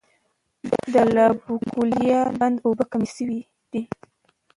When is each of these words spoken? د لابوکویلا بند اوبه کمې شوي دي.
د 0.93 0.95
لابوکویلا 1.15 2.21
بند 2.39 2.55
اوبه 2.65 2.85
کمې 2.91 3.07
شوي 3.15 3.39
دي. 3.71 3.83